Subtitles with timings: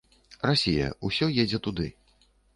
[0.49, 1.87] Расія, усё едзе туды.